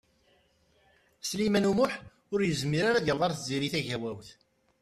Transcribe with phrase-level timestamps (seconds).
[1.29, 1.93] Sliman U Muḥ
[2.33, 4.29] ur yezmir ara ad yaweḍ ar Tiziri Tagawawt.